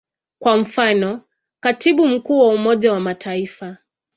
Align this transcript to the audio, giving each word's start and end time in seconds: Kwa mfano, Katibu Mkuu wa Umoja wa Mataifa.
Kwa 0.41 0.57
mfano, 0.57 1.21
Katibu 1.63 2.07
Mkuu 2.07 2.39
wa 2.39 2.53
Umoja 2.53 2.93
wa 2.93 2.99
Mataifa. 2.99 3.77